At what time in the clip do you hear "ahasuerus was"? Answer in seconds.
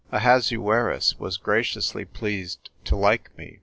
0.11-1.37